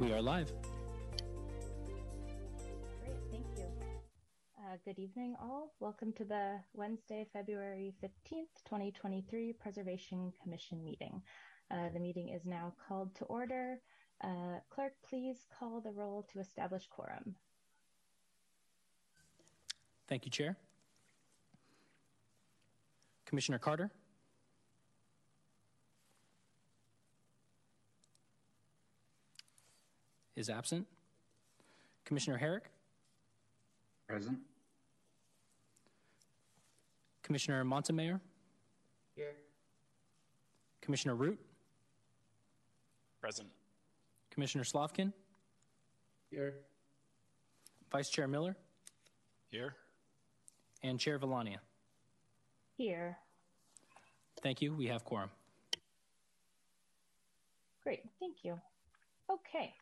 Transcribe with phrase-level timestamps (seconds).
[0.00, 0.52] We are live.
[3.00, 3.64] Great, thank you.
[4.58, 5.72] Uh, good evening, all.
[5.78, 11.22] Welcome to the Wednesday, February 15th, 2023 Preservation Commission meeting.
[11.70, 13.78] Uh, the meeting is now called to order.
[14.22, 17.36] Uh, clerk, please call the roll to establish quorum.
[20.08, 20.56] Thank you, Chair.
[23.26, 23.92] Commissioner Carter?
[30.36, 30.86] Is absent.
[32.04, 32.64] Commissioner Herrick?
[34.08, 34.38] Present.
[37.22, 38.20] Commissioner Montemayor?
[39.14, 39.34] Here.
[40.82, 41.38] Commissioner Root?
[43.20, 43.48] Present.
[44.30, 45.12] Commissioner Slavkin?
[46.30, 46.54] Here.
[47.90, 48.56] Vice Chair Miller?
[49.50, 49.76] Here.
[50.82, 51.58] And Chair Valania?
[52.76, 53.16] Here.
[54.42, 54.74] Thank you.
[54.74, 55.30] We have quorum.
[57.82, 58.58] Great, thank you.
[59.30, 59.72] Okay,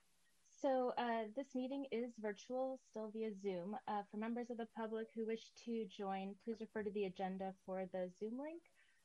[0.63, 3.77] so uh, this meeting is virtual, still via Zoom.
[3.89, 7.53] Uh, for members of the public who wish to join, please refer to the agenda
[7.67, 8.63] for the Zoom link.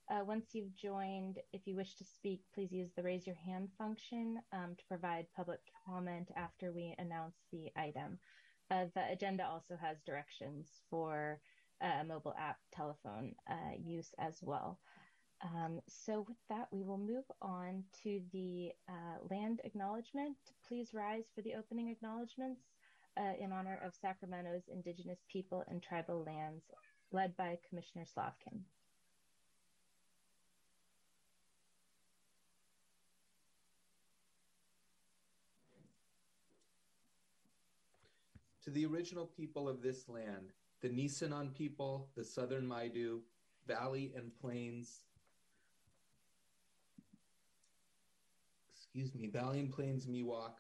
[0.10, 3.70] Uh, once you've joined, if you wish to speak, please use the raise your hand
[3.78, 8.20] function um, to provide public comment after we announce the item.
[8.70, 11.40] Uh, the agenda also has directions for
[11.82, 14.80] uh, mobile app telephone uh, use as well.
[15.44, 20.38] Um, so with that, we will move on to the uh, land acknowledgement.
[20.68, 22.62] Please rise for the opening acknowledgements
[23.18, 26.64] uh, in honor of Sacramento's indigenous people and tribal lands,
[27.12, 28.64] led by Commissioner Slavkin.
[38.64, 40.52] To the original people of this land,
[40.82, 43.20] the Nisenan people, the Southern Maidu,
[43.66, 45.06] Valley and Plains,
[48.98, 50.54] excuse me, Valley and Plains Miwok,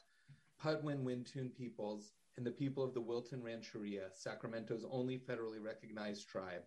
[0.62, 6.62] Patwin Wintun peoples, and the people of the Wilton Rancheria, Sacramento's only federally recognized tribe.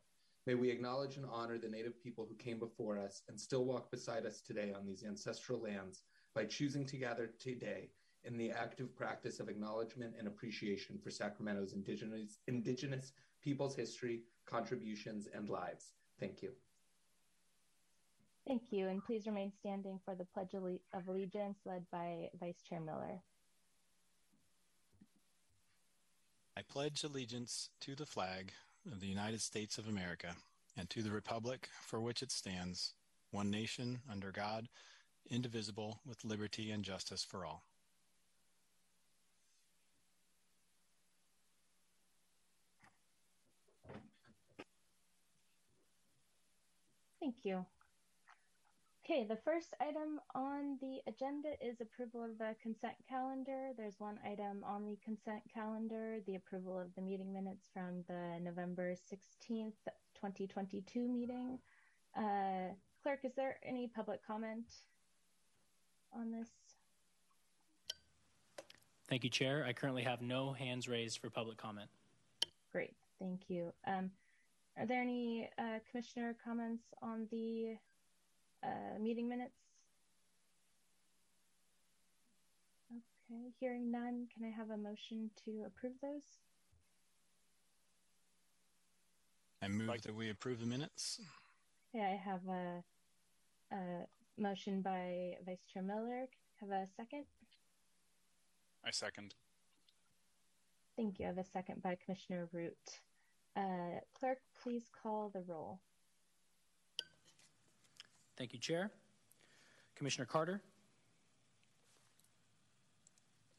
[0.46, 3.88] May we acknowledge and honor the Native people who came before us and still walk
[3.92, 6.02] beside us today on these ancestral lands
[6.34, 7.90] by choosing to gather today
[8.24, 13.12] in the active practice of acknowledgement and appreciation for Sacramento's indigenous, indigenous
[13.44, 15.92] people's history, contributions, and lives.
[16.18, 16.50] Thank you.
[18.46, 22.80] Thank you, and please remain standing for the Pledge of Allegiance led by Vice Chair
[22.80, 23.20] Miller.
[26.56, 28.52] I pledge allegiance to the flag
[28.90, 30.34] of the United States of America
[30.76, 32.94] and to the republic for which it stands,
[33.30, 34.68] one nation under God,
[35.30, 37.62] indivisible, with liberty and justice for all.
[47.20, 47.64] Thank you.
[49.10, 53.70] Okay, the first item on the agenda is approval of the consent calendar.
[53.76, 58.38] There's one item on the consent calendar, the approval of the meeting minutes from the
[58.40, 59.72] November 16th,
[60.14, 61.58] 2022 meeting.
[62.16, 62.72] Uh,
[63.02, 64.66] clerk, is there any public comment
[66.14, 66.50] on this?
[69.08, 69.64] Thank you, Chair.
[69.66, 71.90] I currently have no hands raised for public comment.
[72.70, 73.72] Great, thank you.
[73.88, 74.12] Um,
[74.78, 77.74] are there any uh, commissioner comments on the
[78.62, 79.54] uh, meeting minutes?
[82.92, 86.22] Okay, hearing none, can I have a motion to approve those?
[89.62, 91.20] I move that we approve the minutes.
[91.94, 92.82] Okay, I have a,
[93.74, 94.06] a
[94.38, 96.26] motion by Vice Chair Miller.
[96.60, 97.24] Have a second?
[98.84, 99.34] I second.
[100.96, 101.26] Thank you.
[101.26, 103.00] I have a second by Commissioner Root.
[103.56, 105.78] Uh, clerk, please call the roll.
[108.40, 108.90] Thank you, Chair.
[109.96, 110.62] Commissioner Carter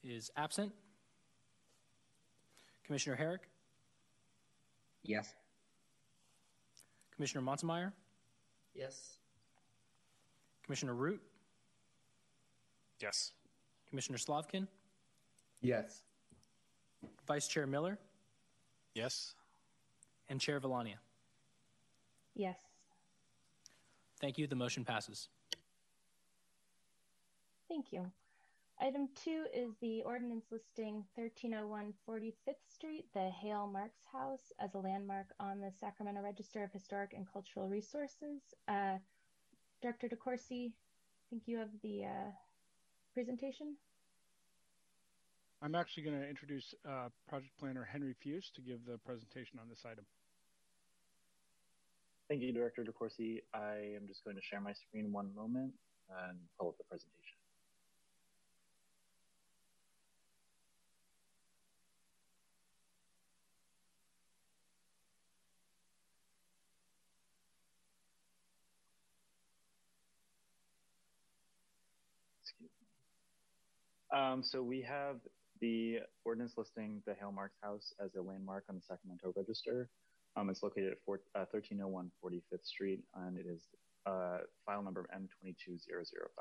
[0.03, 0.71] is absent.
[2.83, 3.41] Commissioner Herrick?
[5.03, 5.35] Yes.
[7.15, 7.93] Commissioner Montemayor?
[8.73, 9.19] Yes.
[10.65, 11.21] Commissioner Root?
[12.99, 13.33] Yes.
[13.87, 14.67] Commissioner Slavkin?
[15.61, 16.01] Yes.
[17.27, 17.99] Vice Chair Miller?
[18.95, 19.35] Yes.
[20.27, 20.95] And Chair Valania?
[22.33, 22.55] Yes.
[24.21, 24.45] Thank you.
[24.47, 25.27] The motion passes.
[27.67, 28.05] Thank you.
[28.79, 34.79] Item two is the ordinance listing 1301 45th Street, the Hale Marks House, as a
[34.79, 38.41] landmark on the Sacramento Register of Historic and Cultural Resources.
[38.67, 38.97] Uh,
[39.81, 42.31] Director DeCourcy, I think you have the uh,
[43.13, 43.75] presentation.
[45.61, 49.69] I'm actually going to introduce uh, project planner Henry Fuse to give the presentation on
[49.69, 50.05] this item.
[52.31, 53.41] Thank you, Director DeCourcy.
[53.53, 55.73] I am just going to share my screen one moment
[56.29, 57.35] and pull up the presentation.
[74.15, 75.17] Um, so we have
[75.59, 79.89] the ordinance listing the Hale Marks House as a landmark on the Sacramento Register.
[80.37, 83.67] Um, it's located at four, uh, 1301 45th Street, and it is
[84.05, 86.39] uh, file number M22005.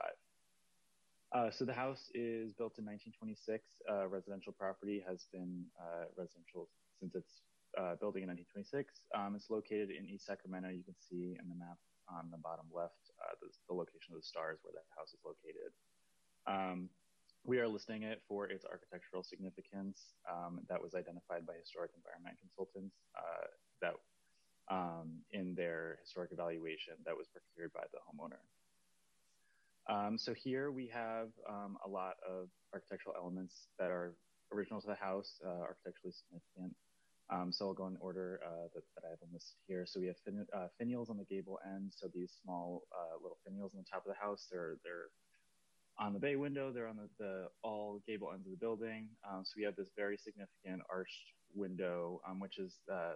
[1.32, 3.62] Uh, so the house is built in 1926.
[3.86, 7.42] Uh, residential property has been uh, residential since its
[7.78, 9.06] uh, building in 1926.
[9.14, 10.70] Um, it's located in East Sacramento.
[10.70, 11.78] You can see in the map
[12.10, 15.70] on the bottom left the, the, location of the stars where that house is located.
[16.50, 16.90] Um,
[17.46, 22.36] we are listing it for its architectural significance um, that was identified by historic environment
[22.42, 23.46] consultants uh,
[23.80, 23.94] that
[24.70, 28.40] um, in their historic evaluation that was procured by the homeowner.
[29.88, 34.14] Um, so here we have um, a lot of architectural elements that are
[34.52, 36.76] original to the house, uh, architecturally significant.
[37.30, 39.84] Um, so I'll go in order uh, that, that, I have listed here.
[39.86, 41.92] So we have fin- uh, finials on the gable end.
[41.94, 45.10] So these small uh, little finials on the top of the house, they're they're
[45.98, 46.72] on the bay window.
[46.72, 49.08] They're on the, the all gable ends of the building.
[49.28, 53.14] Um, so we have this very significant arched window, um, which is uh,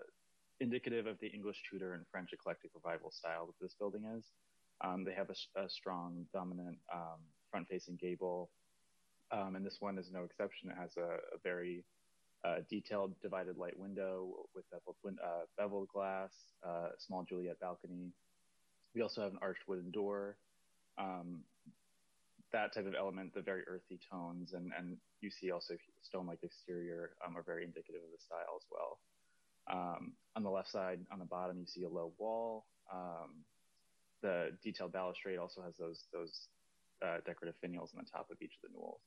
[0.61, 4.25] indicative of the English Tudor and French eclectic revival style that this building is.
[4.83, 7.21] Um, they have a, a strong, dominant um,
[7.51, 8.51] front-facing gable,
[9.31, 10.71] um, and this one is no exception.
[10.71, 11.85] It has a, a very
[12.45, 16.33] uh, detailed divided light window with beveled, uh, beveled glass,
[16.67, 18.13] uh, small Juliet balcony.
[18.95, 20.37] We also have an arched wooden door.
[20.99, 21.45] Um,
[22.53, 27.11] that type of element, the very earthy tones, and, and you see also stone-like exterior
[27.27, 28.99] um, are very indicative of the style as well.
[29.71, 32.67] Um, on the left side, on the bottom, you see a low wall.
[32.93, 33.45] Um,
[34.23, 36.49] the detailed balustrade also has those those
[37.05, 39.01] uh, decorative finials on the top of each of the newels.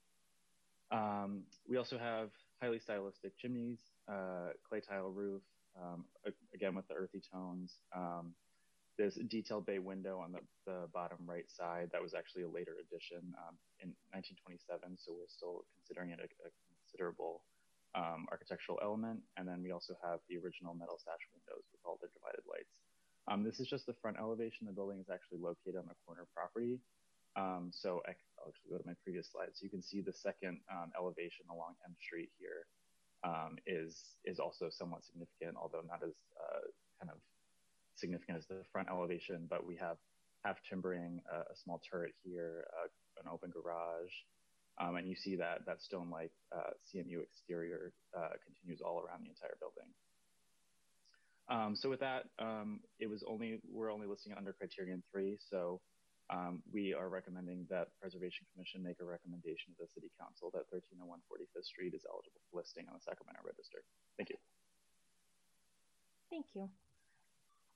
[0.91, 2.29] Um, we also have
[2.61, 5.41] highly stylistic chimneys, uh, clay tile roof,
[5.81, 6.05] um,
[6.53, 7.73] again with the earthy tones.
[7.95, 8.33] Um,
[8.97, 12.49] there's a detailed bay window on the, the, bottom right side that was actually a
[12.49, 16.49] later addition um, in 1927, so we're still considering it a, a
[16.81, 17.41] considerable
[17.97, 19.19] um, architectural element.
[19.35, 22.71] And then we also have the original metal sash windows with all the divided lights.
[23.27, 24.69] Um, this is just the front elevation.
[24.69, 26.79] The building is actually located on the corner property.
[27.35, 29.51] Um, so I, will actually go to my previous slide.
[29.53, 32.69] So you can see the second um, elevation along M Street here
[33.25, 36.65] um, is is also somewhat significant, although not as uh,
[37.01, 37.19] kind of
[37.95, 39.45] significant as the front elevation.
[39.49, 39.97] But we have
[40.45, 42.87] half timbering, uh, a small turret here, uh,
[43.21, 44.13] an open garage,
[44.79, 49.29] um, and you see that that stone-like uh, CMU exterior uh, continues all around the
[49.29, 49.89] entire building.
[51.49, 55.37] Um, so with that, um, it was only we're only listing it under criterion three.
[55.49, 55.79] So
[56.29, 60.67] um, we are recommending that Preservation Commission make a recommendation to the City Council that
[60.69, 63.79] 1301 45th Street is eligible for listing on the Sacramento Register.
[64.19, 64.37] Thank you.
[66.29, 66.67] Thank you.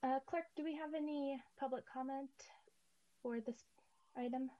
[0.04, 2.28] Uh, Clerk, do we have any public comment
[3.22, 3.56] for this
[4.18, 4.50] item?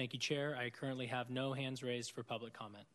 [0.00, 0.56] Thank you, Chair.
[0.58, 2.86] I currently have no hands raised for public comment.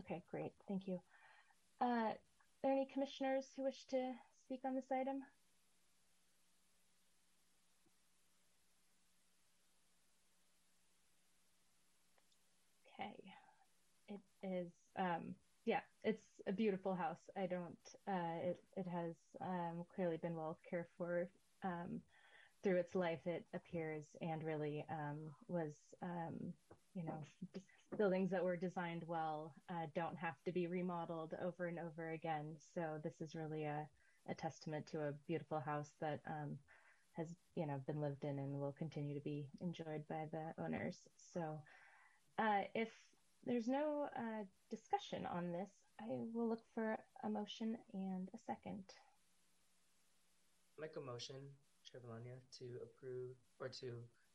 [0.00, 0.50] Okay, great.
[0.66, 0.98] Thank you.
[1.80, 2.14] Uh, are
[2.64, 5.22] there any commissioners who wish to speak on this item?
[12.98, 13.14] Okay.
[14.08, 15.36] It is, um,
[15.66, 17.30] yeah, it's a beautiful house.
[17.36, 21.28] I don't, uh, it, it has um, clearly been well cared for
[21.62, 22.00] um,
[22.66, 26.34] through its life, it appears, and really um, was, um,
[26.96, 27.22] you know,
[27.96, 32.56] buildings that were designed well uh, don't have to be remodeled over and over again.
[32.74, 33.86] So this is really a,
[34.28, 36.58] a testament to a beautiful house that um,
[37.12, 40.96] has you know been lived in and will continue to be enjoyed by the owners.
[41.32, 41.60] So
[42.36, 42.88] uh, if
[43.46, 45.70] there's no uh, discussion on this,
[46.00, 48.82] I will look for a motion and a second.
[50.80, 51.36] Make a motion,
[51.90, 53.92] Chair Valania, to approve or to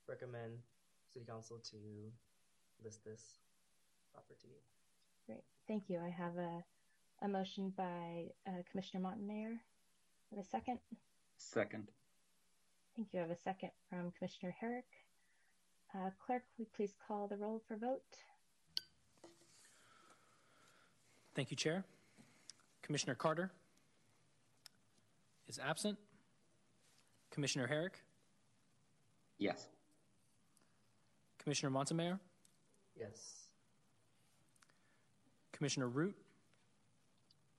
[0.08, 0.54] recommend
[1.12, 1.78] City Council to
[2.84, 3.22] list this
[4.14, 4.56] property.
[5.26, 6.00] Great, thank you.
[6.00, 6.64] I have a,
[7.24, 9.58] a motion by uh, Commissioner Montemayor.
[10.32, 10.80] Have a second?
[11.38, 11.88] Second.
[12.96, 13.20] Thank you.
[13.20, 14.86] I have a second from Commissioner Herrick.
[15.94, 18.02] Uh, clerk, will you please call the roll for vote?
[21.36, 21.84] Thank you, Chair.
[22.82, 23.52] Commissioner Carter
[25.48, 25.98] is absent.
[27.32, 28.00] Commissioner Herrick?
[29.38, 29.68] Yes.
[31.40, 32.20] Commissioner Montemayor?
[33.00, 33.48] Yes.
[35.54, 36.16] Commissioner Root?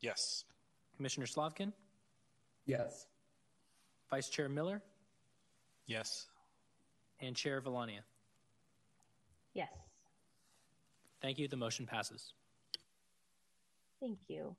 [0.00, 0.44] Yes.
[0.96, 1.72] Commissioner Slavkin?
[2.66, 3.06] Yes.
[4.10, 4.82] Vice Chair Miller?
[5.86, 6.26] Yes.
[7.20, 8.00] And Chair Valania?
[9.54, 9.68] Yes.
[11.20, 11.48] Thank you.
[11.48, 12.34] The motion passes.
[14.00, 14.54] Thank you.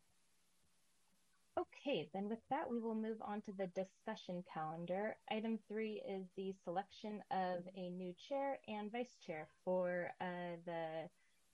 [1.56, 5.16] Okay, then with that, we will move on to the discussion calendar.
[5.30, 11.10] Item three is the selection of a new chair and vice chair for uh, the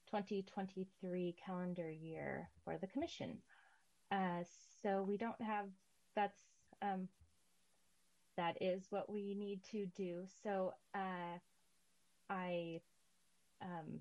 [0.10, 3.40] 2023 calendar year for the commission.
[4.10, 4.44] Uh,
[4.82, 5.66] so we don't have
[6.16, 6.40] that's
[6.82, 7.10] um,
[8.38, 10.24] that is what we need to do.
[10.44, 11.38] So uh,
[12.30, 12.80] I
[13.62, 14.00] um,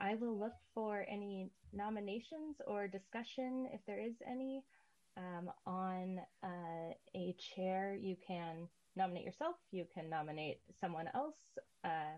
[0.00, 4.62] I will look for any nominations or discussion if there is any
[5.16, 7.96] um, on uh, a chair.
[8.00, 9.56] You can nominate yourself.
[9.70, 12.16] You can nominate someone else, uh,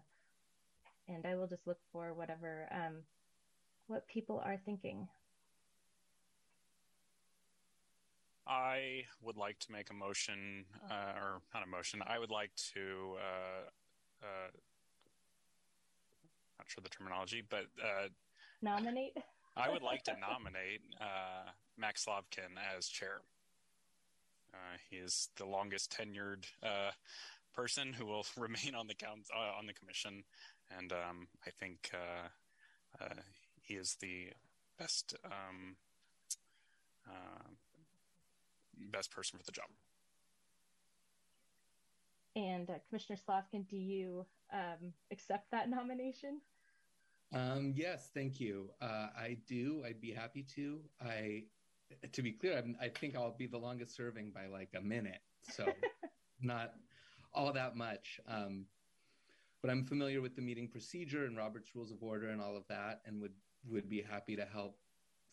[1.08, 3.02] and I will just look for whatever um,
[3.86, 5.08] what people are thinking.
[8.46, 12.02] I would like to make a motion, uh, or not a motion.
[12.06, 13.68] I would like to, uh,
[14.22, 14.50] uh,
[16.58, 18.08] not sure the terminology, but uh,
[18.60, 19.16] Nominate.
[19.56, 23.22] I would like to nominate uh, Max Slavkin as chair.
[24.52, 26.90] Uh, he is the longest tenured uh,
[27.54, 30.24] person who will remain on the count, uh, on the commission,
[30.78, 33.20] and um, I think uh, uh,
[33.62, 34.28] he is the
[34.78, 35.76] best um,
[37.08, 37.48] uh,
[38.92, 39.66] best person for the job.
[42.36, 46.40] And uh, Commissioner Slavkin, do you um, accept that nomination?
[47.32, 48.70] Um, yes, thank you.
[48.80, 49.82] Uh, I do.
[49.86, 50.80] I'd be happy to.
[51.00, 51.44] I,
[52.12, 55.20] to be clear, I'm, I think I'll be the longest serving by like a minute,
[55.50, 55.66] so
[56.40, 56.74] not
[57.32, 58.20] all that much.
[58.28, 58.66] Um,
[59.62, 62.66] but I'm familiar with the meeting procedure and Robert's Rules of Order and all of
[62.68, 63.32] that, and would
[63.70, 64.76] would be happy to help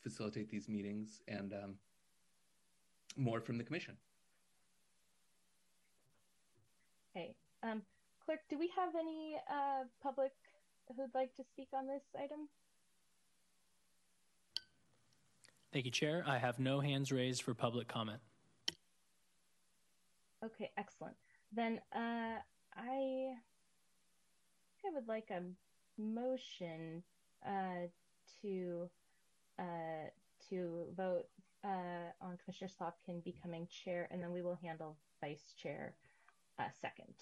[0.01, 1.75] facilitate these meetings and um,
[3.17, 3.97] more from the commission.
[7.15, 7.35] Okay.
[7.61, 7.81] Um,
[8.25, 10.31] clerk, do we have any uh, public
[10.95, 12.47] who'd like to speak on this item?
[15.71, 16.23] Thank you, Chair.
[16.27, 18.19] I have no hands raised for public comment.
[20.43, 21.15] Okay, excellent.
[21.53, 22.39] Then uh,
[22.75, 23.33] I,
[24.85, 25.41] I would like a
[26.01, 27.03] motion
[27.45, 27.87] uh,
[28.41, 28.89] to
[29.59, 30.09] uh,
[30.49, 31.25] to vote
[31.63, 35.93] uh, on Commissioner Slavkin becoming chair, and then we will handle vice chair
[36.59, 37.13] uh, second.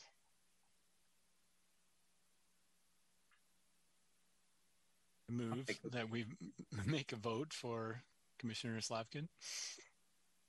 [5.30, 6.26] Move that we
[6.88, 8.02] make a vote for
[8.40, 9.28] Commissioner Slavkin.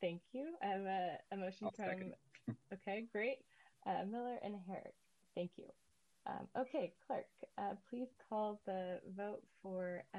[0.00, 0.54] Thank you.
[0.62, 2.12] I have a, a motion I'll from.
[2.72, 3.38] Okay, great.
[3.86, 4.94] Uh, Miller and Herrick.
[5.34, 5.66] Thank you.
[6.26, 7.26] Um, okay, clerk,
[7.58, 10.18] uh, please call the vote for uh,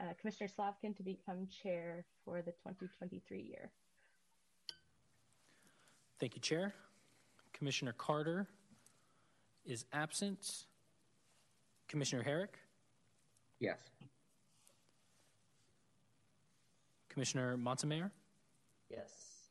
[0.00, 3.70] uh, Commissioner Slavkin to become chair for the 2023 year.
[6.18, 6.74] Thank you, Chair.
[7.52, 8.46] Commissioner Carter
[9.64, 10.66] is absent.
[11.88, 12.58] Commissioner Herrick,
[13.60, 13.78] Yes.
[17.16, 18.10] Commissioner Montemayor,
[18.90, 19.50] Yes.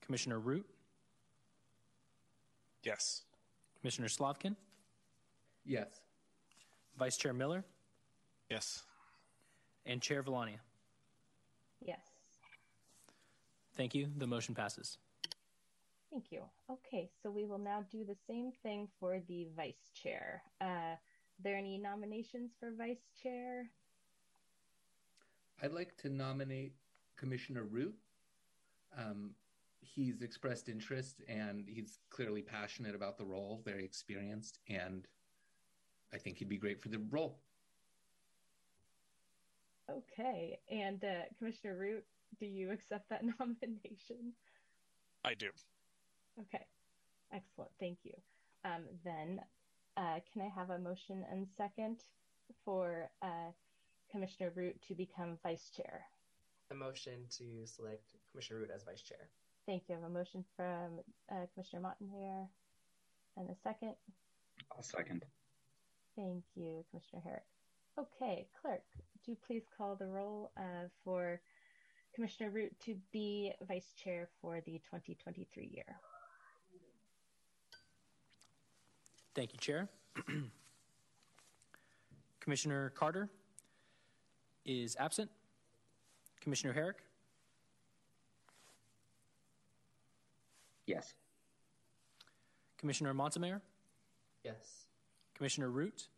[0.00, 0.66] Commissioner Root,
[2.82, 3.22] Yes.
[3.80, 4.56] Commissioner Slavkin,
[5.64, 6.00] Yes.
[6.96, 7.62] Vice Chair Miller,
[8.48, 8.84] Yes.
[9.84, 10.60] and Chair Valania.
[11.80, 12.00] Yes.
[13.74, 14.10] Thank you.
[14.16, 14.96] The motion passes.
[16.10, 16.48] Thank you.
[16.70, 20.42] Okay, so we will now do the same thing for the vice chair.
[20.60, 20.64] Uh,
[20.96, 20.98] are
[21.42, 23.68] there any nominations for vice chair?
[25.62, 26.72] I'd like to nominate
[27.16, 27.94] Commissioner Root.
[28.96, 29.30] Um,
[29.80, 35.06] he's expressed interest and he's clearly passionate about the role, very experienced, and
[36.12, 37.38] I think he'd be great for the role.
[39.90, 42.04] Okay, and uh, Commissioner Root,
[42.38, 44.32] do you accept that nomination?
[45.24, 45.48] I do.
[46.40, 46.64] Okay,
[47.32, 47.70] excellent.
[47.78, 48.14] Thank you.
[48.64, 49.40] Um, then,
[49.96, 51.98] uh, can I have a motion and second
[52.64, 53.52] for uh,
[54.10, 56.02] Commissioner Root to become vice chair?
[56.70, 59.28] A motion to select Commissioner Root as vice chair.
[59.66, 59.94] Thank you.
[59.94, 62.46] I have a motion from uh, Commissioner here,
[63.36, 63.94] and a second.
[64.74, 65.24] I'll second.
[66.16, 67.44] Thank you, Commissioner Herrick.
[67.98, 68.82] Okay, clerk,
[69.24, 71.40] do you please call the roll uh, for
[72.14, 75.84] Commissioner Root to be vice chair for the 2023 year?
[79.34, 79.88] Thank you, Chair.
[82.40, 83.28] Commissioner Carter
[84.64, 85.30] is absent.
[86.44, 86.98] Commissioner Herrick,
[90.86, 91.14] Yes.
[92.76, 93.62] Commissioner Montemayor,
[94.44, 94.86] Yes.
[95.34, 96.08] Commissioner Root,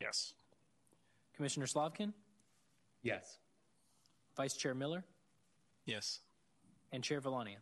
[0.00, 0.34] Yes.
[1.34, 2.12] Commissioner Slavkin,
[3.02, 3.38] Yes.
[4.36, 5.04] Vice Chair Miller,
[5.84, 6.20] Yes.
[6.90, 7.58] and Chair Valania.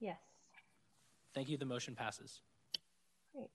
[0.00, 0.18] Yes.
[1.32, 1.56] Thank you.
[1.56, 2.40] The motion passes.
[3.32, 3.50] Great.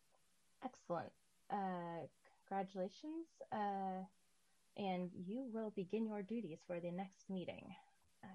[0.63, 1.11] Excellent.
[1.49, 2.07] Uh,
[2.47, 3.27] congratulations.
[3.51, 4.05] Uh,
[4.77, 7.75] and you will begin your duties for the next meeting.
[8.23, 8.27] Uh,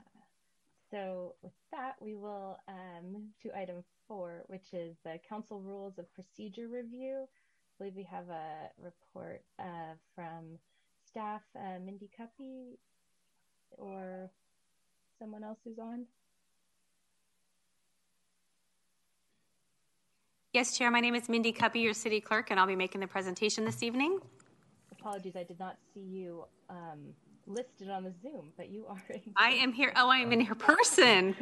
[0.90, 5.98] so with that, we will um, move to item four, which is the council rules
[5.98, 7.24] of procedure review.
[7.24, 10.58] I believe we have a report uh, from
[11.06, 12.78] staff, uh, Mindy Cuppy,
[13.78, 14.30] or
[15.18, 16.06] someone else who's on.
[20.52, 20.90] Yes, Chair.
[20.90, 23.82] My name is Mindy Cuppy, your city clerk, and I'll be making the presentation this
[23.82, 24.20] evening.
[25.02, 27.12] Apologies, I did not see you um,
[27.48, 29.02] listed on the Zoom, but you are.
[29.10, 29.92] In- I am here.
[29.96, 31.34] Oh, I am in here person.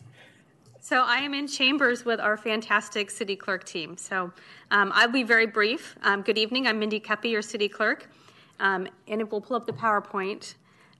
[0.80, 3.96] so I am in chambers with our fantastic city clerk team.
[3.96, 4.32] So
[4.72, 5.94] um, I'll be very brief.
[6.02, 6.66] Um, good evening.
[6.66, 8.10] I'm Mindy Cuppy, your city clerk,
[8.58, 10.54] um, and we'll pull up the PowerPoint.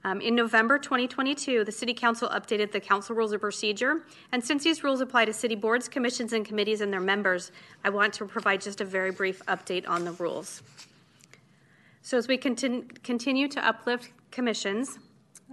[0.05, 4.63] Um, in November 2022, the City Council updated the Council Rules of Procedure, and since
[4.63, 7.51] these rules apply to city boards, commissions, and committees and their members,
[7.85, 10.63] I want to provide just a very brief update on the rules.
[12.03, 14.99] So, as we continue, to uplift commissions,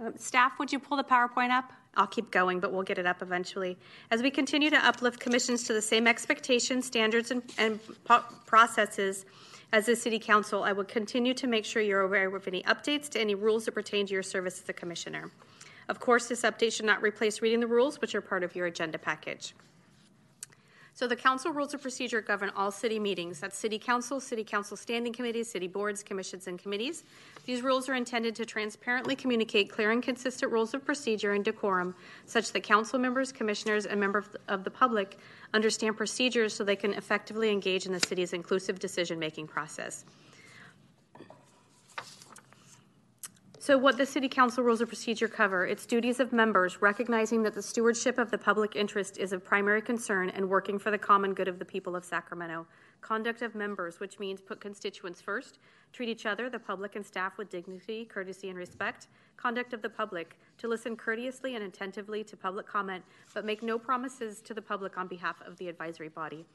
[0.02, 1.72] uh, staff, would you pull the PowerPoint up?
[1.96, 3.76] I'll keep going, but we'll get it up eventually.
[4.10, 9.26] As we continue to uplift commissions to the same expectations, standards, and, and po- processes
[9.72, 13.08] as the City Council, I will continue to make sure you're aware of any updates
[13.10, 15.30] to any rules that pertain to your service as a commissioner.
[15.88, 18.66] Of course, this update should not replace reading the rules, which are part of your
[18.66, 19.54] agenda package.
[20.98, 23.38] So the council rules of procedure govern all city meetings.
[23.38, 27.04] That's city council, city council standing committees, city boards, commissions, and committees.
[27.44, 31.94] These rules are intended to transparently communicate clear and consistent rules of procedure and decorum,
[32.26, 35.18] such that council members, commissioners, and members of the public
[35.54, 40.04] understand procedures so they can effectively engage in the city's inclusive decision-making process.
[43.68, 47.52] So, what the City Council Rules of Procedure cover its duties of members, recognizing that
[47.52, 51.34] the stewardship of the public interest is of primary concern and working for the common
[51.34, 52.66] good of the people of Sacramento.
[53.02, 55.58] Conduct of members, which means put constituents first,
[55.92, 59.08] treat each other, the public and staff, with dignity, courtesy, and respect.
[59.36, 63.04] Conduct of the public, to listen courteously and attentively to public comment,
[63.34, 66.46] but make no promises to the public on behalf of the advisory body.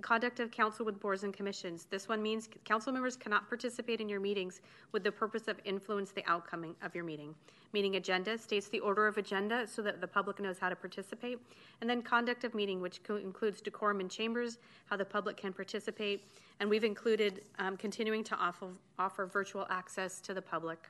[0.00, 1.86] Conduct of council with boards and commissions.
[1.90, 4.60] This one means council members cannot participate in your meetings
[4.92, 7.34] with the purpose of influence the outcome of your meeting.
[7.72, 11.38] Meeting agenda states the order of agenda so that the public knows how to participate.
[11.80, 15.52] And then conduct of meeting, which co- includes decorum in chambers, how the public can
[15.52, 16.24] participate.
[16.60, 20.88] And we've included um, continuing to offer, offer virtual access to the public.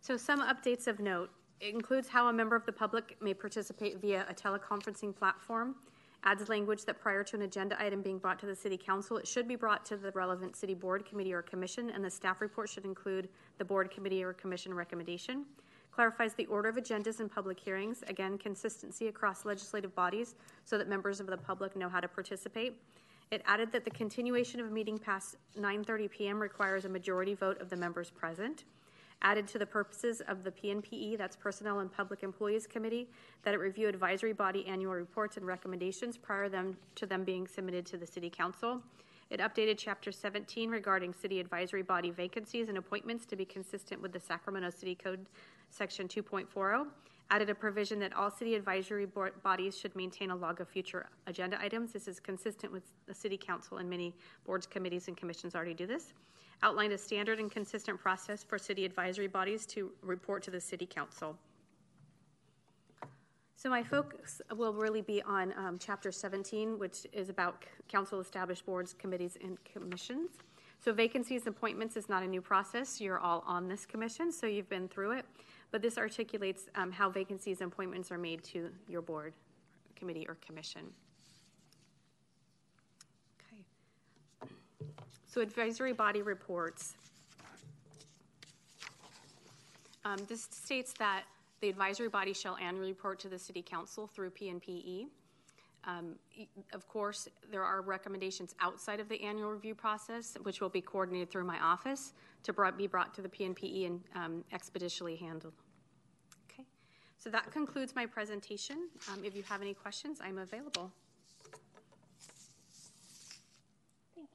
[0.00, 1.30] So some updates of note.
[1.60, 5.74] It includes how a member of the public may participate via a teleconferencing platform
[6.24, 9.26] adds language that prior to an agenda item being brought to the City Council, it
[9.26, 12.68] should be brought to the relevant City Board, Committee, or Commission, and the staff report
[12.68, 13.28] should include
[13.58, 15.44] the Board, Committee, or Commission recommendation.
[15.92, 20.88] Clarifies the order of agendas and public hearings, again, consistency across legislative bodies so that
[20.88, 22.80] members of the public know how to participate.
[23.30, 26.40] It added that the continuation of a meeting past 9:30 p.m.
[26.40, 28.64] requires a majority vote of the members present
[29.22, 33.08] added to the purposes of the PNPE, that's Personnel and Public Employees Committee,
[33.42, 37.84] that it review advisory body annual reports and recommendations prior them, to them being submitted
[37.86, 38.80] to the City Council.
[39.28, 44.12] It updated Chapter 17 regarding city advisory body vacancies and appointments to be consistent with
[44.12, 45.26] the Sacramento City Code,
[45.70, 46.86] Section 2.40.
[47.32, 51.06] Added a provision that all city advisory board bodies should maintain a log of future
[51.28, 51.92] agenda items.
[51.92, 55.86] This is consistent with the City Council and many boards, committees, and commissions already do
[55.86, 56.12] this
[56.62, 60.86] outlined a standard and consistent process for city advisory bodies to report to the City
[60.86, 61.36] Council.
[63.56, 68.64] So my focus will really be on um, Chapter 17, which is about council established
[68.64, 70.30] boards, committees, and commissions.
[70.82, 73.02] So vacancies and appointments is not a new process.
[73.02, 75.26] You're all on this commission, so you've been through it.
[75.70, 79.34] But this articulates um, how vacancies and appointments are made to your board,
[79.94, 80.86] committee, or commission.
[85.30, 86.94] So advisory body reports.
[90.04, 91.22] Um, this states that
[91.60, 95.06] the advisory body shall annually report to the City Council through PNPE.
[95.84, 96.16] Um,
[96.72, 101.30] of course, there are recommendations outside of the annual review process, which will be coordinated
[101.30, 102.12] through my office
[102.42, 105.54] to brought, be brought to the PNPE and um, expeditiously handled.
[106.50, 106.64] Okay,
[107.18, 108.88] so that concludes my presentation.
[109.12, 110.90] Um, if you have any questions, I'm available.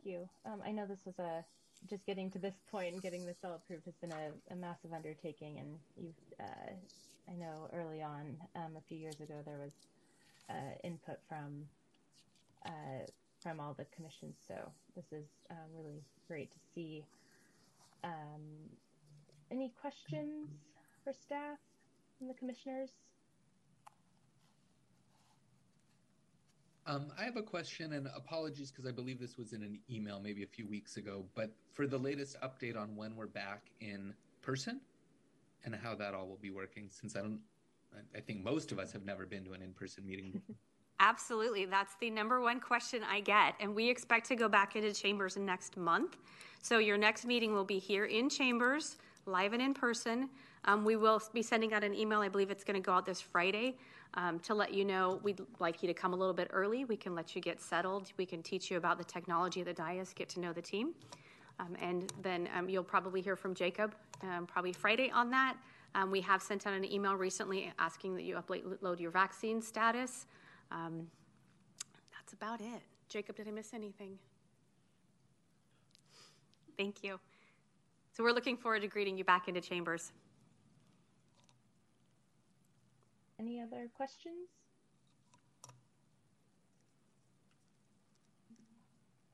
[0.05, 0.29] You.
[0.45, 1.43] Um, I know this was a
[1.89, 4.93] just getting to this point and getting this all approved has been a, a massive
[4.93, 6.39] undertaking, and you've.
[6.39, 6.71] Uh,
[7.27, 9.73] I know early on, um, a few years ago, there was
[10.49, 11.65] uh, input from
[12.65, 13.05] uh,
[13.41, 14.35] from all the commissions.
[14.47, 14.55] So
[14.95, 17.03] this is uh, really great to see.
[18.03, 18.69] Um,
[19.51, 20.49] any questions
[21.03, 21.57] for staff
[22.19, 22.89] and the commissioners?
[26.87, 30.19] Um, I have a question, and apologies because I believe this was in an email
[30.19, 31.25] maybe a few weeks ago.
[31.33, 34.79] But for the latest update on when we're back in person
[35.63, 37.39] and how that all will be working, since I don't
[38.15, 40.41] I think most of us have never been to an in-person meeting.
[40.99, 41.65] Absolutely.
[41.65, 43.55] That's the number one question I get.
[43.59, 46.17] And we expect to go back into chambers next month.
[46.61, 50.29] So your next meeting will be here in chambers, live and in person.
[50.65, 52.21] Um, we will be sending out an email.
[52.21, 53.78] I believe it's going to go out this Friday
[54.15, 56.86] um, to let you know we'd like you to come a little bit early.
[56.86, 58.12] We can let you get settled.
[58.17, 60.93] We can teach you about the technology of the dais, get to know the team.
[61.60, 65.56] Um, and then um, you'll probably hear from Jacob um, probably Friday on that.
[65.93, 70.25] Um, we have sent out an email recently asking that you upload your vaccine status.
[70.69, 72.82] That's about it.
[73.08, 74.17] Jacob, did I miss anything?
[76.75, 77.19] Thank you.
[78.12, 80.12] So we're looking forward to greeting you back into chambers.
[83.39, 84.49] Any other questions?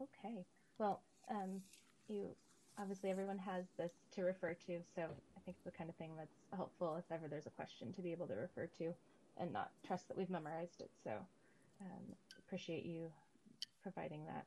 [0.02, 0.46] Okay.
[0.80, 1.62] Well, um,
[2.08, 2.30] you
[2.80, 6.12] obviously everyone has this to refer to, so I think it's the kind of thing
[6.18, 8.94] that's helpful if ever there's a question to be able to refer to
[9.38, 10.90] and not trust that we've memorized it.
[11.04, 11.12] So
[11.82, 13.12] um, appreciate you
[13.84, 14.46] providing that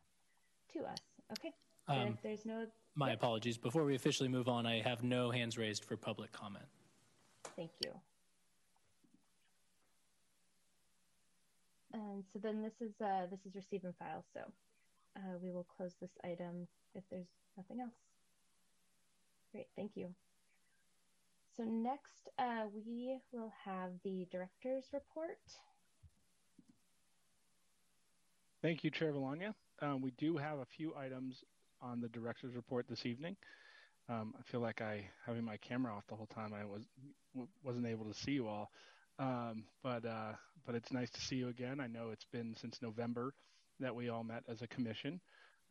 [0.72, 0.98] to us.
[1.32, 1.52] Okay.
[1.86, 2.66] Um, if there's no.
[2.96, 3.58] My apologies.
[3.58, 6.64] Before we officially move on, I have no hands raised for public comment.
[7.56, 7.90] Thank you.
[11.94, 14.24] And so then this is uh, this is receive and file.
[14.34, 14.40] So
[15.16, 17.94] uh, we will close this item if there's nothing else.
[19.52, 20.08] Great, thank you.
[21.56, 25.38] So next, uh, we will have the director's report.
[28.60, 29.54] Thank you, Chair Valania.
[29.80, 31.44] Um, we do have a few items
[31.80, 33.36] on the director's report this evening.
[34.08, 36.52] Um, I feel like I having my camera off the whole time.
[36.52, 36.82] I was
[37.62, 38.72] wasn't able to see you all,
[39.18, 40.32] um, but uh,
[40.66, 41.80] but it's nice to see you again.
[41.80, 43.34] I know it's been since November
[43.80, 45.20] that we all met as a commission,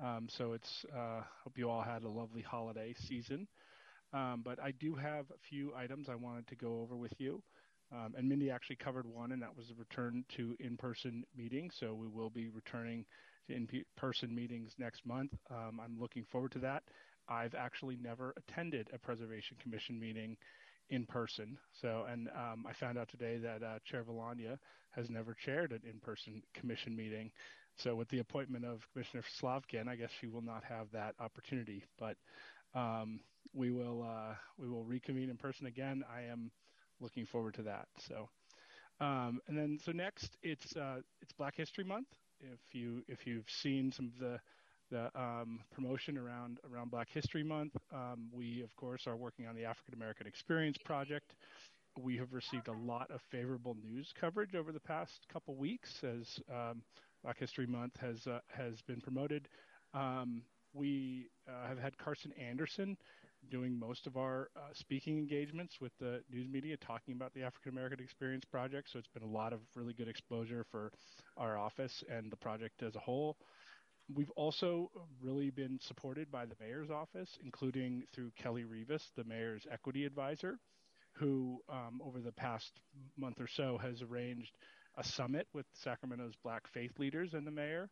[0.03, 3.47] um, so it's uh, hope you all had a lovely holiday season.
[4.13, 7.41] Um, but I do have a few items I wanted to go over with you.
[7.91, 11.75] Um, and Mindy actually covered one, and that was the return to in-person meetings.
[11.79, 13.05] So we will be returning
[13.47, 15.31] to in-person meetings next month.
[15.51, 16.83] Um, I'm looking forward to that.
[17.27, 20.37] I've actually never attended a Preservation Commission meeting
[20.93, 21.57] in person.
[21.81, 24.59] So, and um, I found out today that uh, Chair Valania
[24.91, 27.31] has never chaired an in-person commission meeting.
[27.77, 31.83] So, with the appointment of Commissioner Slavkin, I guess she will not have that opportunity.
[31.99, 32.17] But
[32.75, 33.19] um,
[33.53, 36.03] we will uh, we will reconvene in person again.
[36.13, 36.51] I am
[37.01, 37.87] looking forward to that.
[38.07, 38.29] So,
[39.01, 42.07] um, and then so next it's uh, it's Black History Month.
[42.41, 44.39] If you if you've seen some of the
[44.93, 49.55] the um, promotion around around Black History Month, um, we of course are working on
[49.55, 51.33] the African American Experience Project.
[51.99, 56.39] We have received a lot of favorable news coverage over the past couple weeks as
[56.47, 56.83] um,
[57.23, 59.47] Black History Month has uh, has been promoted.
[59.95, 62.95] Um, we uh, have had Carson Anderson
[63.49, 67.71] doing most of our uh, speaking engagements with the news media, talking about the African
[67.71, 68.89] American Experience Project.
[68.91, 70.91] So it's been a lot of really good exposure for
[71.35, 73.37] our office and the project as a whole.
[74.13, 79.65] We've also really been supported by the mayor's office, including through Kelly Rivas, the mayor's
[79.71, 80.59] equity advisor,
[81.13, 82.71] who um, over the past
[83.17, 84.57] month or so has arranged
[84.97, 87.89] a summit with Sacramento's Black faith leaders and the mayor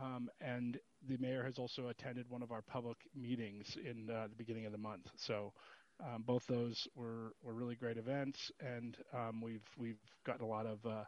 [0.00, 0.78] um, and
[1.08, 4.72] the mayor has also attended one of our public meetings in uh, the beginning of
[4.72, 5.08] the month.
[5.16, 5.52] So
[6.00, 10.66] um, both those were, were really great events, and um, we've we've gotten a lot
[10.66, 11.04] of uh,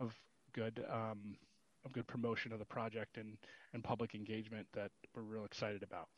[0.00, 0.12] of
[0.52, 1.36] good um,
[1.84, 3.36] of good promotion of the project and
[3.72, 6.08] and public engagement that we're real excited about.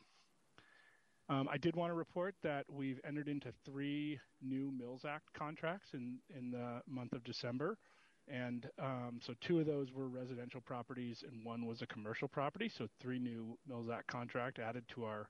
[1.29, 5.95] Um, I did want to report that we've entered into three new Mills Act contracts
[5.95, 7.79] in in the month of December.
[8.27, 12.71] And um, so two of those were residential properties, and one was a commercial property.
[12.71, 15.29] So three new Mills Act contract added to our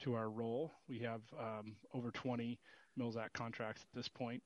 [0.00, 0.72] to our roll.
[0.88, 2.58] We have um, over 20
[2.96, 4.42] Mills Act contracts at this point.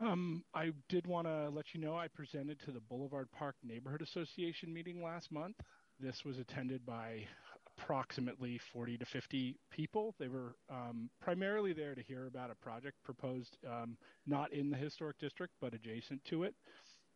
[0.00, 4.02] Um, I did want to let you know I presented to the Boulevard Park Neighborhood
[4.02, 5.56] Association meeting last month.
[5.98, 7.22] This was attended by
[7.78, 10.14] approximately 40 to 50 people.
[10.18, 14.76] They were um, primarily there to hear about a project proposed um, not in the
[14.76, 16.54] historic district but adjacent to it.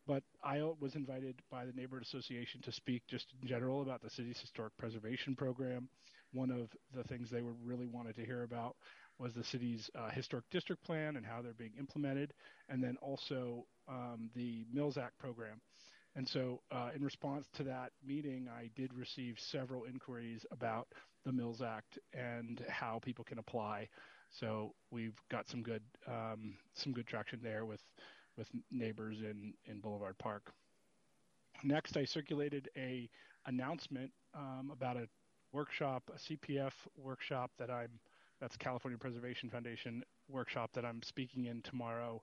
[0.07, 4.09] But I was invited by the Neighborhood Association to speak just in general about the
[4.09, 5.87] city's historic preservation program.
[6.33, 8.75] One of the things they were really wanted to hear about
[9.21, 12.33] was the city's uh, historic district plan and how they're being implemented,
[12.69, 15.61] and then also um, the Mills Act program.
[16.15, 20.87] And so, uh, in response to that meeting, I did receive several inquiries about
[21.23, 23.87] the Mills Act and how people can apply.
[24.29, 27.81] So we've got some good um, some good traction there with
[28.37, 30.51] with neighbors in in Boulevard Park.
[31.63, 33.09] Next, I circulated a
[33.45, 35.07] announcement um, about a
[35.51, 37.99] workshop, a CPF workshop that I'm
[38.41, 42.21] that's California Preservation Foundation workshop that I'm speaking in tomorrow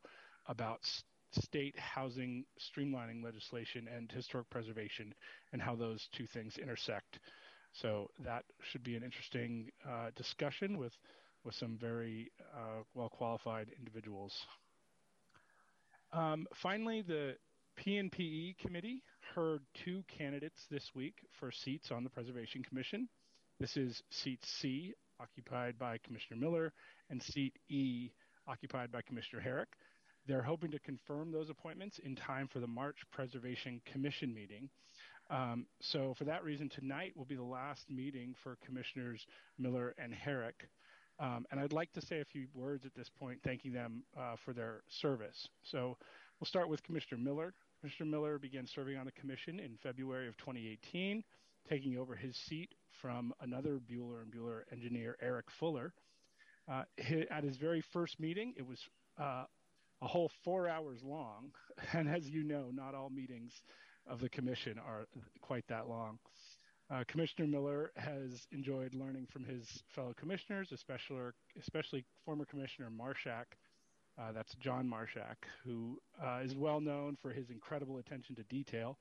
[0.48, 5.14] about s- state housing streamlining legislation and historic preservation
[5.52, 7.20] and how those two things intersect.
[7.72, 10.92] So that should be an interesting uh, discussion with
[11.44, 14.34] with some very uh, well qualified individuals.
[16.12, 17.36] Um, finally, the
[17.78, 19.02] PNPE committee
[19.34, 23.08] heard two candidates this week for seats on the Preservation Commission.
[23.60, 26.72] This is seat C, occupied by Commissioner Miller,
[27.10, 28.10] and seat E,
[28.46, 29.68] occupied by Commissioner Herrick.
[30.26, 34.68] They're hoping to confirm those appointments in time for the March Preservation Commission meeting.
[35.30, 39.26] Um, so, for that reason, tonight will be the last meeting for Commissioners
[39.58, 40.68] Miller and Herrick.
[41.20, 44.36] Um, and I'd like to say a few words at this point, thanking them uh,
[44.44, 45.48] for their service.
[45.62, 45.96] So,
[46.40, 47.52] we'll start with Commissioner Miller.
[47.80, 51.22] Commissioner Miller began serving on the commission in February of 2018,
[51.68, 55.92] taking over his seat from another Buehler and Buehler engineer, Eric Fuller.
[56.70, 56.82] Uh,
[57.30, 58.80] at his very first meeting, it was
[59.18, 59.44] uh,
[60.02, 61.50] a whole four hours long.
[61.92, 63.52] And as you know, not all meetings
[64.06, 65.06] of the commission are
[65.40, 66.18] quite that long.
[66.90, 71.30] Uh, Commissioner Miller has enjoyed learning from his fellow commissioners, especially,
[71.60, 73.44] especially former Commissioner Marshak.
[74.18, 78.98] Uh, that's John Marshak, who uh, is well known for his incredible attention to detail.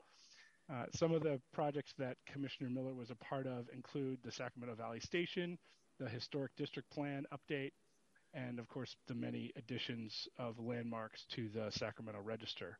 [0.70, 4.74] Uh, some of the projects that Commissioner Miller was a part of include the Sacramento
[4.74, 5.58] Valley Station,
[5.98, 7.72] the Historic District Plan update,
[8.34, 12.78] and of course the many additions of landmarks to the Sacramento Register.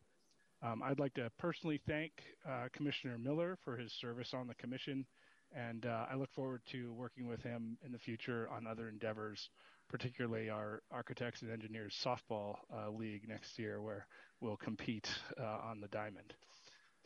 [0.62, 2.12] Um, I'd like to personally thank
[2.46, 5.06] uh, Commissioner Miller for his service on the commission,
[5.54, 9.48] and uh, I look forward to working with him in the future on other endeavors,
[9.88, 14.06] particularly our Architects and Engineers Softball uh, League next year, where
[14.40, 15.08] we'll compete
[15.40, 16.34] uh, on the diamond.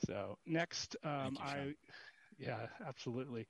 [0.07, 1.75] So next, um, you, I,
[2.39, 3.47] yeah, absolutely.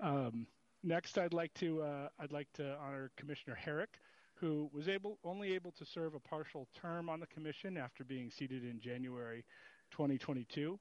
[0.00, 0.46] Um,
[0.82, 3.98] next, I'd like to uh, I'd like to honor Commissioner Herrick
[4.42, 8.28] who was able only able to serve a partial term on the commission after being
[8.28, 9.44] seated in January
[9.92, 10.76] 2022.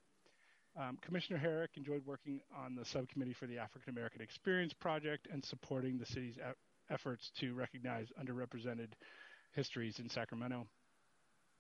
[0.76, 5.46] Um, Commissioner Herrick enjoyed working on the subcommittee for the African American Experience Project and
[5.46, 6.42] supporting the city's e-
[6.90, 8.94] efforts to recognize underrepresented
[9.54, 10.66] histories in Sacramento.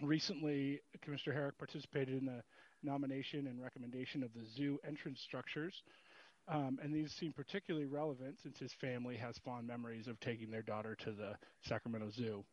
[0.01, 2.41] Recently, Commissioner Herrick participated in the
[2.83, 5.83] nomination and recommendation of the zoo entrance structures
[6.47, 10.61] um, and these seem particularly relevant since his family has fond memories of taking their
[10.61, 12.43] daughter to the Sacramento Zoo.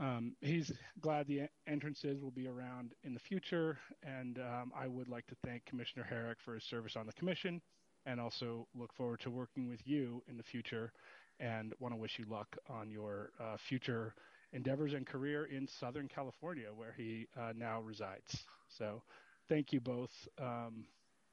[0.00, 5.08] Um, he's glad the entrances will be around in the future, and um, I would
[5.08, 7.60] like to thank Commissioner Herrick for his service on the commission,
[8.06, 10.92] and also look forward to working with you in the future,
[11.40, 14.14] and want to wish you luck on your uh, future
[14.54, 18.44] endeavors and career in Southern California, where he uh, now resides.
[18.78, 19.02] So,
[19.48, 20.84] thank you both um,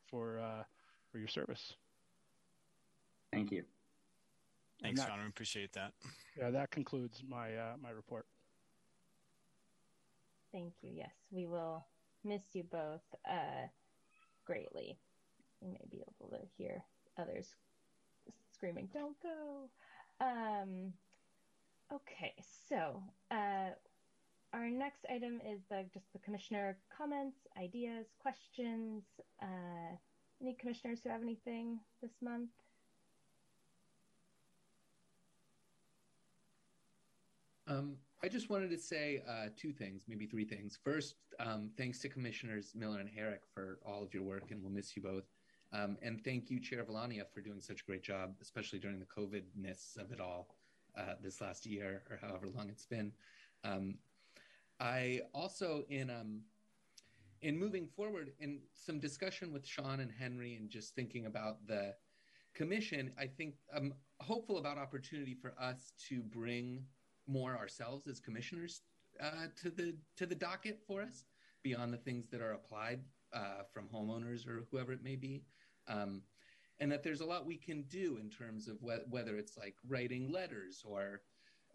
[0.09, 0.39] for.
[0.39, 0.63] Uh,
[1.11, 1.73] for your service.
[3.31, 3.63] Thank you.
[4.81, 5.19] Thanks, John.
[5.21, 5.93] We appreciate that.
[6.37, 8.25] Yeah, that concludes my uh, my report.
[10.51, 10.91] Thank you.
[10.93, 11.85] Yes, we will
[12.23, 13.67] miss you both uh,
[14.45, 14.97] greatly.
[15.61, 16.83] You may be able to hear
[17.17, 17.47] others
[18.53, 19.69] screaming, "Don't go!"
[20.21, 20.93] Um,
[21.93, 22.33] okay,
[22.69, 23.71] so uh,
[24.53, 29.03] our next item is the just the commissioner comments, ideas, questions.
[29.41, 29.95] Uh,
[30.41, 32.49] any commissioners who have anything this month?
[37.67, 40.77] Um, I just wanted to say uh, two things, maybe three things.
[40.83, 44.71] First, um, thanks to Commissioners Miller and Herrick for all of your work, and we'll
[44.71, 45.25] miss you both.
[45.71, 49.05] Um, and thank you, Chair Valania, for doing such a great job, especially during the
[49.05, 50.47] COVID-ness of it all
[50.97, 53.11] uh, this last year or however long it's been.
[53.63, 53.95] Um,
[54.79, 56.41] I also, in um,
[57.41, 61.93] in moving forward, in some discussion with Sean and Henry, and just thinking about the
[62.53, 66.83] commission, I think I'm hopeful about opportunity for us to bring
[67.27, 68.81] more ourselves as commissioners
[69.21, 71.25] uh, to the to the docket for us
[71.63, 73.01] beyond the things that are applied
[73.33, 75.43] uh, from homeowners or whoever it may be.
[75.87, 76.21] Um,
[76.79, 79.75] and that there's a lot we can do in terms of wh- whether it's like
[79.87, 81.21] writing letters or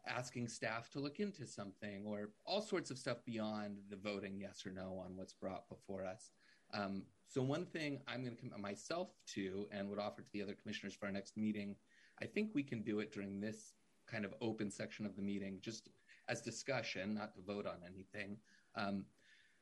[0.06, 4.64] asking staff to look into something or all sorts of stuff beyond the voting yes
[4.66, 6.30] or no on what's brought before us.
[6.72, 10.42] Um, so one thing I'm going to commit myself to and would offer to the
[10.42, 11.76] other commissioners for our next meeting,
[12.20, 13.74] I think we can do it during this
[14.06, 15.88] kind of open section of the meeting, just
[16.28, 18.36] as discussion, not to vote on anything.
[18.76, 19.04] Um,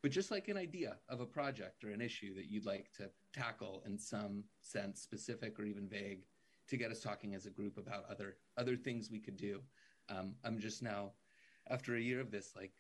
[0.03, 3.09] but just like an idea of a project or an issue that you'd like to
[3.33, 6.25] tackle in some sense, specific or even vague,
[6.69, 9.61] to get us talking as a group about other other things we could do.
[10.13, 11.13] Um, I'm just now,
[11.71, 12.73] after a year of this, like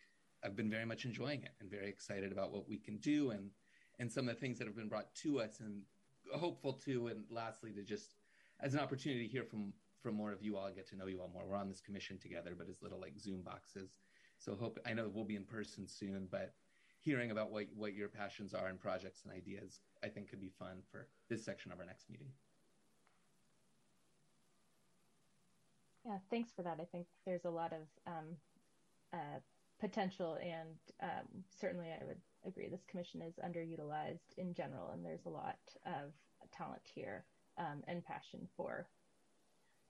[0.45, 3.51] I've been very much enjoying it and very excited about what we can do and
[3.99, 5.83] and some of the things that have been brought to us and
[6.35, 7.09] hopeful to.
[7.09, 8.15] And lastly to just
[8.61, 11.21] as an opportunity to hear from from more of you all get to know you
[11.21, 11.45] all more.
[11.47, 13.99] We're on this commission together but as little like zoom boxes.
[14.39, 16.55] So hope I know we'll be in person soon, but
[16.99, 20.51] hearing about what what your passions are and projects and ideas, I think could be
[20.59, 22.33] fun for this section of our next meeting.
[26.05, 26.79] Yeah, thanks for that.
[26.81, 28.37] I think there's a lot of um,
[29.13, 29.39] uh,
[29.81, 35.27] potential, and um, certainly I would agree this commission is underutilized in general, and there's
[35.27, 36.13] a lot of
[36.57, 37.25] talent here
[37.59, 38.87] um, and passion for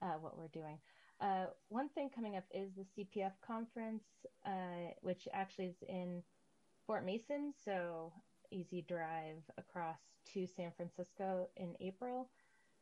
[0.02, 0.78] uh, what we're doing.
[1.20, 4.02] Uh, one thing coming up is the CPF conference,
[4.44, 6.22] uh, which actually is in
[6.86, 8.12] Fort Mason, so
[8.50, 9.98] easy drive across
[10.34, 12.28] to San Francisco in April.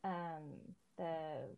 [0.03, 1.49] Um, the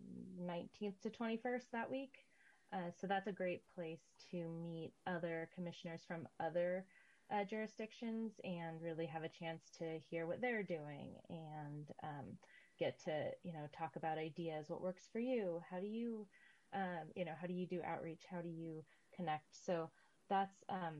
[0.41, 2.25] 19th to 21st that week.
[2.71, 4.01] Uh, so that's a great place
[4.31, 6.85] to meet other commissioners from other
[7.31, 12.25] uh, jurisdictions and really have a chance to hear what they're doing and um,
[12.79, 14.69] get to you know talk about ideas.
[14.69, 15.61] What works for you?
[15.69, 16.25] How do you
[16.73, 18.23] um, you know how do you do outreach?
[18.29, 18.83] How do you
[19.15, 19.55] connect?
[19.65, 19.89] So
[20.29, 20.95] that's um,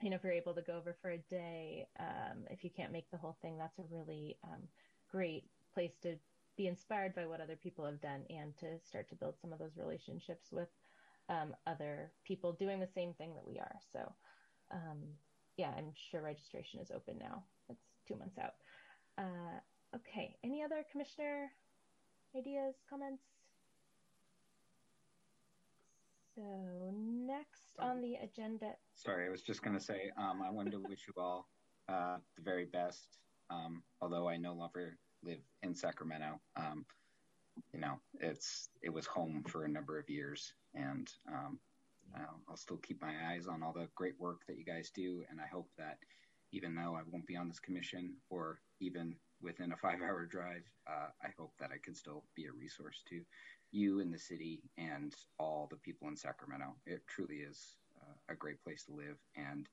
[0.00, 2.92] you know if you're able to go over for a day um, if you can't
[2.92, 4.62] make the whole thing that's a really um,
[5.10, 6.16] great place to
[6.60, 9.58] be inspired by what other people have done and to start to build some of
[9.58, 10.68] those relationships with
[11.30, 13.76] um, other people doing the same thing that we are.
[13.90, 14.00] So,
[14.70, 14.98] um,
[15.56, 17.44] yeah, I'm sure registration is open now.
[17.70, 18.56] It's two months out.
[19.16, 20.36] Uh, okay.
[20.44, 21.50] Any other commissioner
[22.36, 23.22] ideas, comments?
[26.36, 26.42] So
[26.92, 28.72] next on the agenda.
[28.96, 31.48] Sorry, I was just going to say um, I wanted to wish you all
[31.88, 33.16] uh, the very best.
[33.48, 36.40] Um, although I no longer live in Sacramento.
[36.56, 36.84] Um,
[37.72, 41.58] you know, it's it was home for a number of years, and um,
[42.48, 45.24] I'll still keep my eyes on all the great work that you guys do.
[45.30, 45.98] And I hope that
[46.52, 51.08] even though I won't be on this commission, or even within a five-hour drive, uh,
[51.22, 53.20] I hope that I can still be a resource to
[53.70, 56.74] you in the city and all the people in Sacramento.
[56.86, 59.68] It truly is uh, a great place to live, and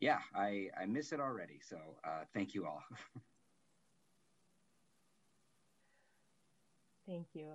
[0.00, 1.60] yeah, I I miss it already.
[1.66, 2.82] So uh, thank you all.
[7.08, 7.46] Thank you.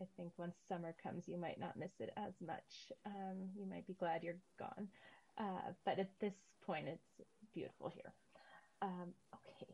[0.00, 2.92] I think once summer comes, you might not miss it as much.
[3.04, 4.88] Um, you might be glad you're gone.
[5.38, 6.32] Uh, but at this
[6.64, 8.10] point, it's beautiful here.
[8.80, 9.70] Um, okay.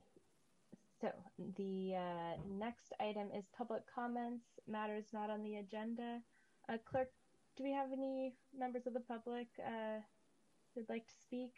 [1.01, 1.09] So
[1.57, 6.21] the uh, next item is public comments, matters not on the agenda.
[6.69, 7.11] Uh, clerk,
[7.57, 10.01] do we have any members of the public uh,
[10.75, 11.53] who'd like to speak?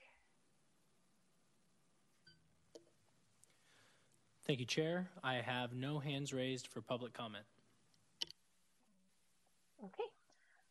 [4.46, 5.09] Thank you, Chair.
[5.22, 7.44] I have no hands raised for public comment.
[9.85, 10.05] Okay.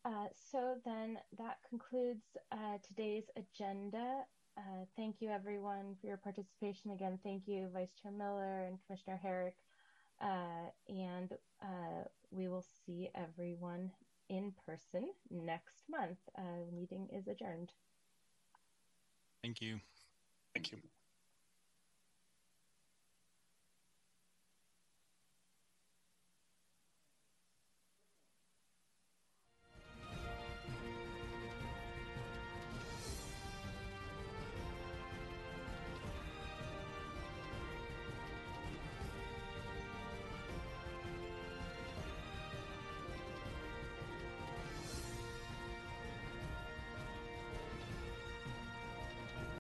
[0.06, 4.24] Uh, so then that concludes uh, today's agenda.
[4.58, 6.92] Uh, thank you, everyone, for your participation.
[6.92, 9.56] Again, thank you, Vice Chair Miller and Commissioner Herrick.
[10.22, 13.92] Uh, and uh, we will see everyone
[14.30, 16.18] in person next month.
[16.38, 16.42] Uh,
[16.74, 17.72] meeting is adjourned.
[19.42, 19.80] Thank you.
[20.54, 20.78] Thank you.